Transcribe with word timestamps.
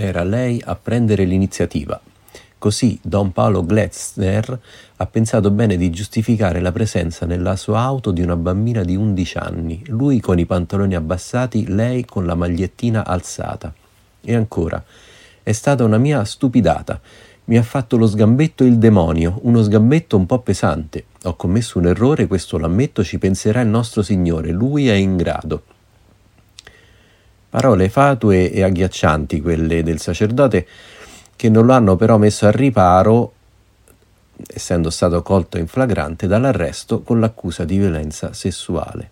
era 0.00 0.24
lei 0.24 0.62
a 0.64 0.76
prendere 0.76 1.24
l'iniziativa. 1.24 2.00
Così 2.56 2.98
Don 3.02 3.32
Paolo 3.32 3.64
Gletzner 3.64 4.58
ha 4.96 5.06
pensato 5.06 5.50
bene 5.50 5.76
di 5.76 5.90
giustificare 5.90 6.60
la 6.60 6.72
presenza 6.72 7.26
nella 7.26 7.56
sua 7.56 7.80
auto 7.80 8.10
di 8.10 8.22
una 8.22 8.36
bambina 8.36 8.82
di 8.82 8.96
11 8.96 9.38
anni, 9.38 9.82
lui 9.86 10.20
con 10.20 10.38
i 10.38 10.46
pantaloni 10.46 10.94
abbassati, 10.94 11.66
lei 11.68 12.04
con 12.04 12.24
la 12.24 12.34
magliettina 12.34 13.04
alzata. 13.06 13.72
E 14.22 14.34
ancora, 14.34 14.82
è 15.42 15.52
stata 15.52 15.84
una 15.84 15.98
mia 15.98 16.24
stupidata. 16.24 17.00
Mi 17.44 17.58
ha 17.58 17.62
fatto 17.62 17.96
lo 17.96 18.06
sgambetto 18.06 18.64
il 18.64 18.78
demonio, 18.78 19.38
uno 19.42 19.62
sgambetto 19.62 20.16
un 20.16 20.26
po' 20.26 20.40
pesante. 20.40 21.04
Ho 21.24 21.36
commesso 21.36 21.78
un 21.78 21.86
errore, 21.86 22.26
questo 22.26 22.58
lo 22.58 22.66
ammetto, 22.66 23.02
ci 23.04 23.18
penserà 23.18 23.60
il 23.60 23.68
nostro 23.68 24.02
Signore, 24.02 24.50
lui 24.50 24.88
è 24.88 24.94
in 24.94 25.16
grado. 25.16 25.62
Parole 27.50 27.88
fatue 27.88 28.52
e 28.52 28.62
agghiaccianti 28.62 29.40
quelle 29.40 29.82
del 29.82 30.00
sacerdote 30.00 30.66
che 31.34 31.48
non 31.48 31.66
lo 31.66 31.72
hanno 31.72 31.96
però 31.96 32.16
messo 32.16 32.46
al 32.46 32.52
riparo, 32.52 33.32
essendo 34.46 34.88
stato 34.88 35.20
colto 35.22 35.58
in 35.58 35.66
flagrante, 35.66 36.28
dall'arresto 36.28 37.02
con 37.02 37.18
l'accusa 37.18 37.64
di 37.64 37.76
violenza 37.76 38.32
sessuale. 38.32 39.10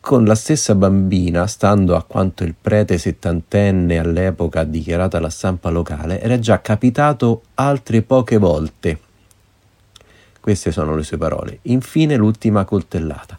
Con 0.00 0.24
la 0.24 0.34
stessa 0.34 0.74
bambina, 0.74 1.46
stando 1.46 1.94
a 1.94 2.02
quanto 2.02 2.42
il 2.42 2.54
prete 2.60 2.98
settantenne 2.98 3.98
all'epoca 3.98 4.60
ha 4.60 4.64
dichiarato 4.64 5.16
alla 5.16 5.30
stampa 5.30 5.70
locale, 5.70 6.20
era 6.20 6.38
già 6.40 6.60
capitato 6.60 7.42
altre 7.54 8.02
poche 8.02 8.38
volte. 8.38 9.00
Queste 10.40 10.72
sono 10.72 10.96
le 10.96 11.04
sue 11.04 11.16
parole. 11.16 11.58
Infine 11.62 12.16
l'ultima 12.16 12.64
coltellata. 12.64 13.38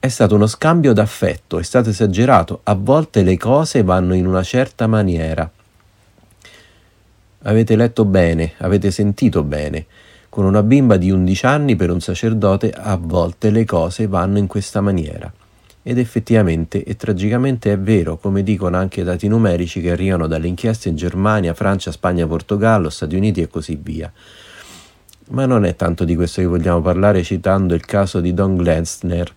È 0.00 0.06
stato 0.06 0.36
uno 0.36 0.46
scambio 0.46 0.92
d'affetto, 0.92 1.58
è 1.58 1.64
stato 1.64 1.90
esagerato, 1.90 2.60
a 2.62 2.74
volte 2.74 3.24
le 3.24 3.36
cose 3.36 3.82
vanno 3.82 4.14
in 4.14 4.28
una 4.28 4.44
certa 4.44 4.86
maniera. 4.86 5.50
Avete 7.42 7.74
letto 7.74 8.04
bene, 8.04 8.52
avete 8.58 8.92
sentito 8.92 9.42
bene. 9.42 9.86
Con 10.28 10.44
una 10.44 10.62
bimba 10.62 10.96
di 10.96 11.10
11 11.10 11.46
anni 11.46 11.74
per 11.74 11.90
un 11.90 12.00
sacerdote 12.00 12.70
a 12.70 12.96
volte 12.96 13.50
le 13.50 13.64
cose 13.64 14.06
vanno 14.06 14.38
in 14.38 14.46
questa 14.46 14.80
maniera. 14.80 15.32
Ed 15.82 15.98
effettivamente 15.98 16.84
e 16.84 16.94
tragicamente 16.94 17.72
è 17.72 17.78
vero, 17.78 18.18
come 18.18 18.44
dicono 18.44 18.76
anche 18.76 19.00
i 19.00 19.04
dati 19.04 19.26
numerici 19.26 19.80
che 19.80 19.90
arrivano 19.90 20.28
dalle 20.28 20.46
inchieste 20.46 20.88
in 20.88 20.94
Germania, 20.94 21.54
Francia, 21.54 21.90
Spagna, 21.90 22.24
Portogallo, 22.24 22.88
Stati 22.88 23.16
Uniti 23.16 23.40
e 23.40 23.48
così 23.48 23.76
via. 23.82 24.12
Ma 25.30 25.44
non 25.44 25.64
è 25.64 25.74
tanto 25.74 26.04
di 26.04 26.14
questo 26.14 26.40
che 26.40 26.46
vogliamo 26.46 26.80
parlare 26.80 27.24
citando 27.24 27.74
il 27.74 27.84
caso 27.84 28.20
di 28.20 28.32
Don 28.32 28.56
Glensner, 28.56 29.32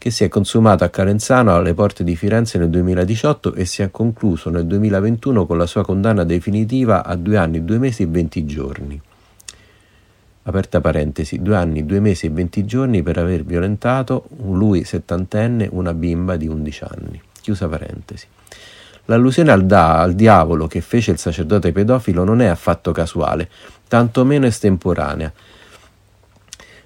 che 0.00 0.10
si 0.10 0.24
è 0.24 0.28
consumato 0.28 0.82
a 0.82 0.88
Calenzano 0.88 1.54
alle 1.54 1.74
porte 1.74 2.04
di 2.04 2.16
Firenze 2.16 2.56
nel 2.56 2.70
2018 2.70 3.52
e 3.52 3.66
si 3.66 3.82
è 3.82 3.90
concluso 3.90 4.48
nel 4.48 4.64
2021 4.64 5.44
con 5.44 5.58
la 5.58 5.66
sua 5.66 5.84
condanna 5.84 6.24
definitiva 6.24 7.04
a 7.04 7.14
due 7.16 7.36
anni, 7.36 7.66
due 7.66 7.76
mesi 7.76 8.04
e 8.04 8.06
venti 8.06 8.46
giorni. 8.46 8.98
Aperta 10.44 10.80
parentesi, 10.80 11.42
due 11.42 11.54
anni, 11.54 11.84
due 11.84 12.00
mesi 12.00 12.24
e 12.24 12.30
venti 12.30 12.64
giorni 12.64 13.02
per 13.02 13.18
aver 13.18 13.44
violentato 13.44 14.26
lui 14.42 14.84
settantenne, 14.84 15.68
una 15.70 15.92
bimba 15.92 16.36
di 16.36 16.48
undici 16.48 16.82
anni. 16.82 17.20
Chiusa 17.42 17.68
parentesi. 17.68 18.26
L'allusione 19.04 19.52
al, 19.52 19.66
da, 19.66 20.00
al 20.00 20.14
diavolo 20.14 20.66
che 20.66 20.80
fece 20.80 21.10
il 21.10 21.18
sacerdote 21.18 21.72
pedofilo 21.72 22.24
non 22.24 22.40
è 22.40 22.46
affatto 22.46 22.90
casuale, 22.92 23.50
tantomeno 23.86 24.46
estemporanea. 24.46 25.30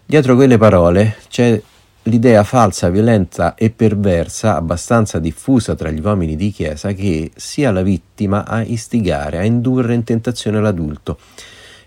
Dietro 0.05 0.35
quelle 0.35 0.59
parole 0.59 1.19
c'è 1.29 1.63
l'idea 2.05 2.43
falsa, 2.43 2.91
violenta 2.91 3.55
e 3.55 3.71
perversa, 3.71 4.57
abbastanza 4.57 5.19
diffusa 5.19 5.75
tra 5.75 5.91
gli 5.91 6.01
uomini 6.01 6.37
di 6.37 6.51
chiesa, 6.51 6.93
che 6.93 7.31
sia 7.35 7.71
la 7.71 7.83
vittima 7.83 8.45
a 8.45 8.63
istigare, 8.63 9.39
a 9.39 9.45
indurre 9.45 9.95
in 9.95 10.05
tentazione 10.05 10.61
l'adulto. 10.61 11.19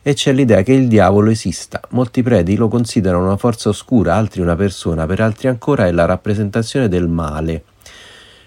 E 0.02 0.14
c'è 0.14 0.32
l'idea 0.32 0.64
che 0.64 0.72
il 0.74 0.88
diavolo 0.88 1.30
esista. 1.30 1.82
Molti 1.90 2.24
preti 2.24 2.56
lo 2.56 2.68
considerano 2.68 3.26
una 3.26 3.38
forza 3.38 3.70
oscura, 3.70 4.16
altri 4.16 4.42
una 4.42 4.56
persona, 4.56 5.06
per 5.06 5.20
altri 5.20 5.50
ancora 5.50 5.86
è 5.86 5.92
la 5.92 6.06
rappresentazione 6.06 6.88
del 6.88 7.08
male. 7.08 7.64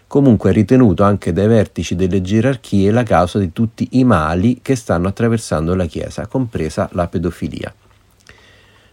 Comunque 0.06 0.50
è 0.50 0.52
ritenuto 0.52 1.04
anche 1.04 1.32
dai 1.32 1.46
vertici 1.46 1.94
delle 1.94 2.20
gerarchie 2.20 2.90
la 2.90 3.04
causa 3.04 3.38
di 3.38 3.52
tutti 3.52 3.86
i 3.92 4.02
mali 4.02 4.58
che 4.60 4.74
stanno 4.74 5.06
attraversando 5.06 5.76
la 5.76 5.86
Chiesa, 5.86 6.26
compresa 6.26 6.88
la 6.94 7.06
pedofilia. 7.06 7.72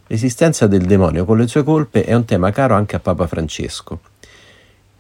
L'esistenza 0.09 0.67
del 0.67 0.85
demonio 0.85 1.25
con 1.25 1.37
le 1.37 1.47
sue 1.47 1.63
colpe 1.63 2.05
è 2.05 2.13
un 2.13 2.23
tema 2.23 2.51
caro 2.51 2.75
anche 2.75 2.95
a 2.95 2.99
Papa 2.99 3.27
Francesco. 3.27 3.99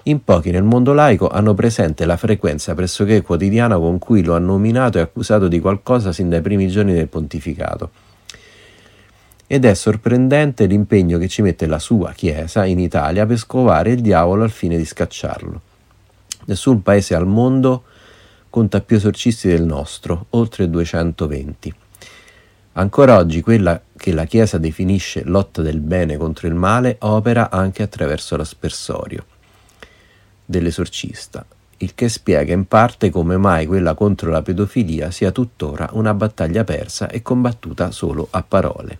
In 0.03 0.21
pochi 0.23 0.51
nel 0.51 0.63
mondo 0.63 0.91
laico 0.93 1.29
hanno 1.29 1.53
presente 1.53 2.05
la 2.05 2.17
frequenza 2.17 2.73
pressoché 2.75 3.21
quotidiana 3.21 3.77
con 3.77 3.99
cui 3.99 4.21
lo 4.21 4.35
ha 4.35 4.39
nominato 4.39 4.97
e 4.97 5.01
accusato 5.01 5.47
di 5.47 5.61
qualcosa 5.61 6.11
sin 6.11 6.27
dai 6.29 6.41
primi 6.41 6.67
giorni 6.67 6.93
del 6.93 7.07
pontificato. 7.07 7.91
Ed 9.47 9.63
è 9.63 9.73
sorprendente 9.73 10.65
l'impegno 10.65 11.17
che 11.17 11.29
ci 11.29 11.41
mette 11.41 11.67
la 11.67 11.79
sua 11.79 12.11
Chiesa 12.11 12.65
in 12.65 12.79
Italia 12.79 13.25
per 13.25 13.37
scovare 13.37 13.91
il 13.91 14.01
diavolo 14.01 14.43
al 14.43 14.51
fine 14.51 14.75
di 14.75 14.85
scacciarlo. 14.85 15.61
Nessun 16.47 16.81
paese 16.81 17.15
al 17.15 17.27
mondo 17.27 17.83
conta 18.49 18.81
più 18.81 18.97
esorcisti 18.97 19.47
del 19.47 19.63
nostro, 19.63 20.25
oltre 20.31 20.69
220. 20.69 21.73
Ancora 22.77 23.17
oggi 23.17 23.41
quella 23.41 23.81
che 23.97 24.13
la 24.13 24.25
Chiesa 24.25 24.59
definisce 24.59 25.23
lotta 25.23 25.63
del 25.63 25.79
bene 25.79 26.15
contro 26.15 26.47
il 26.47 26.53
male 26.53 26.97
opera 26.99 27.49
anche 27.49 27.81
attraverso 27.81 28.37
l'aspersorio 28.37 29.25
dell'esorcista, 30.45 31.43
il 31.77 31.95
che 31.95 32.07
spiega 32.07 32.53
in 32.53 32.67
parte 32.67 33.09
come 33.09 33.35
mai 33.37 33.65
quella 33.65 33.95
contro 33.95 34.29
la 34.29 34.43
pedofilia 34.43 35.09
sia 35.09 35.31
tuttora 35.31 35.89
una 35.93 36.13
battaglia 36.13 36.63
persa 36.63 37.09
e 37.09 37.23
combattuta 37.23 37.89
solo 37.89 38.27
a 38.29 38.43
parole. 38.43 38.99